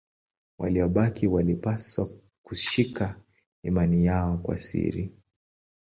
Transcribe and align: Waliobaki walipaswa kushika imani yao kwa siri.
Waliobaki 0.57 1.27
walipaswa 1.27 2.09
kushika 2.43 3.19
imani 3.63 4.05
yao 4.05 4.37
kwa 4.37 4.59
siri. 4.59 5.11